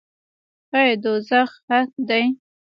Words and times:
آیا 0.77 0.95
دوزخ 1.03 1.49
حق 1.69 1.91
دی؟ 2.07 2.23